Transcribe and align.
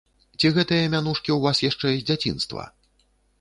Ці 0.39 0.49
гэтыя 0.55 0.87
мянушкі 0.93 1.29
ў 1.35 1.39
вас 1.49 1.61
яшчэ 1.69 1.93
з 1.97 2.01
дзяцінства? 2.09 2.67